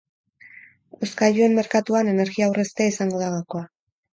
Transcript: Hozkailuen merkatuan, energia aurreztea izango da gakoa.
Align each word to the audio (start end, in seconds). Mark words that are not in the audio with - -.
Hozkailuen 1.01 1.53
merkatuan, 1.59 2.11
energia 2.15 2.49
aurreztea 2.49 2.95
izango 2.95 3.25
da 3.25 3.33
gakoa. 3.37 3.67